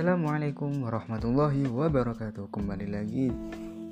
Assalamualaikum 0.00 0.80
warahmatullahi 0.80 1.68
wabarakatuh. 1.68 2.48
Kembali 2.48 2.88
lagi 2.88 3.28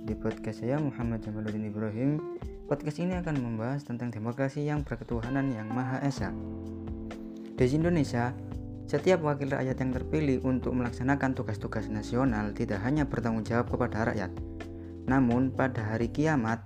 di 0.09 0.15
podcast 0.17 0.65
saya 0.65 0.81
Muhammad 0.81 1.21
Jamaluddin 1.21 1.69
Ibrahim. 1.69 2.41
Podcast 2.65 3.05
ini 3.05 3.13
akan 3.13 3.37
membahas 3.37 3.85
tentang 3.85 4.09
demokrasi 4.09 4.65
yang 4.65 4.81
berketuhanan 4.89 5.53
yang 5.53 5.69
Maha 5.69 6.01
Esa. 6.01 6.33
Di 7.61 7.69
Indonesia, 7.77 8.33
setiap 8.89 9.21
wakil 9.21 9.53
rakyat 9.53 9.77
yang 9.85 9.93
terpilih 9.93 10.41
untuk 10.49 10.73
melaksanakan 10.81 11.37
tugas-tugas 11.37 11.93
nasional 11.93 12.57
tidak 12.57 12.81
hanya 12.89 13.05
bertanggung 13.05 13.45
jawab 13.45 13.69
kepada 13.69 14.09
rakyat. 14.09 14.33
Namun 15.05 15.53
pada 15.53 15.93
hari 15.93 16.09
kiamat, 16.09 16.65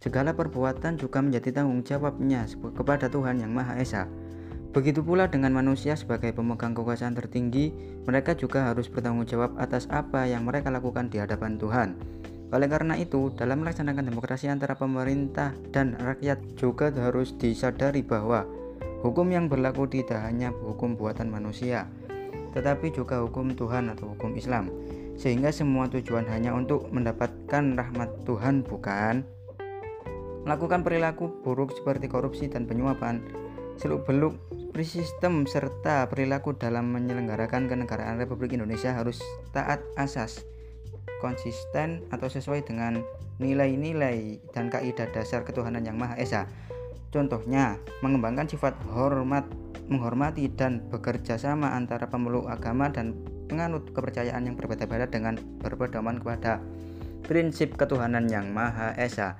segala 0.00 0.32
perbuatan 0.32 0.96
juga 0.96 1.20
menjadi 1.20 1.60
tanggung 1.60 1.84
jawabnya 1.84 2.48
kepada 2.48 3.12
Tuhan 3.12 3.36
yang 3.36 3.52
Maha 3.52 3.76
Esa 3.76 4.08
Begitu 4.72 5.04
pula 5.04 5.28
dengan 5.28 5.52
manusia 5.52 5.92
sebagai 6.00 6.32
pemegang 6.32 6.72
kekuasaan 6.72 7.12
tertinggi, 7.12 7.76
mereka 8.08 8.32
juga 8.32 8.72
harus 8.72 8.88
bertanggung 8.88 9.28
jawab 9.28 9.52
atas 9.60 9.84
apa 9.92 10.24
yang 10.24 10.48
mereka 10.48 10.72
lakukan 10.72 11.12
di 11.12 11.20
hadapan 11.20 11.60
Tuhan. 11.60 11.88
Oleh 12.52 12.68
karena 12.72 12.96
itu, 12.96 13.28
dalam 13.36 13.60
melaksanakan 13.60 14.08
demokrasi 14.08 14.48
antara 14.48 14.72
pemerintah 14.72 15.52
dan 15.76 15.92
rakyat 16.00 16.56
juga 16.56 16.88
harus 16.88 17.36
disadari 17.36 18.00
bahwa 18.00 18.48
hukum 19.04 19.28
yang 19.28 19.52
berlaku 19.52 19.84
tidak 19.92 20.24
hanya 20.24 20.48
hukum 20.64 20.96
buatan 20.96 21.28
manusia, 21.28 21.84
tetapi 22.56 22.96
juga 22.96 23.20
hukum 23.20 23.52
Tuhan 23.52 23.92
atau 23.92 24.16
hukum 24.16 24.32
Islam. 24.40 24.72
Sehingga 25.20 25.52
semua 25.52 25.84
tujuan 25.92 26.24
hanya 26.32 26.56
untuk 26.56 26.88
mendapatkan 26.88 27.76
rahmat 27.76 28.24
Tuhan 28.24 28.64
bukan 28.64 29.20
melakukan 30.48 30.80
perilaku 30.82 31.28
buruk 31.44 31.70
seperti 31.76 32.10
korupsi 32.10 32.50
dan 32.50 32.66
penyuapan 32.66 33.22
seluk-beluk 33.78 34.36
sistem 34.80 35.44
serta 35.44 36.08
perilaku 36.08 36.56
dalam 36.56 36.90
menyelenggarakan 36.96 37.68
kenegaraan 37.68 38.16
Republik 38.16 38.56
Indonesia 38.56 38.96
harus 38.96 39.20
taat 39.52 39.84
asas, 40.00 40.48
konsisten 41.20 42.00
atau 42.08 42.26
sesuai 42.32 42.64
dengan 42.64 43.04
nilai-nilai 43.36 44.40
dan 44.56 44.72
kaidah 44.72 45.06
dasar 45.12 45.44
ketuhanan 45.44 45.84
yang 45.84 46.00
Maha 46.00 46.16
Esa. 46.16 46.48
Contohnya, 47.12 47.76
mengembangkan 48.00 48.48
sifat 48.48 48.72
hormat, 48.88 49.44
menghormati 49.92 50.48
dan 50.48 50.80
bekerja 50.88 51.36
sama 51.36 51.76
antara 51.76 52.08
pemeluk 52.08 52.48
agama 52.48 52.88
dan 52.88 53.12
penganut 53.52 53.92
kepercayaan 53.92 54.48
yang 54.48 54.56
berbeda-beda 54.56 55.04
dengan 55.12 55.36
berpedoman 55.60 56.16
kepada 56.16 56.64
prinsip 57.28 57.76
ketuhanan 57.76 58.24
yang 58.32 58.48
Maha 58.50 58.96
Esa. 58.96 59.36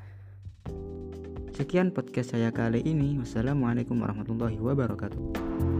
Sekian 1.52 1.92
podcast 1.92 2.32
saya 2.32 2.48
kali 2.48 2.80
ini. 2.80 3.20
Wassalamualaikum 3.20 4.00
warahmatullahi 4.00 4.56
wabarakatuh. 4.56 5.71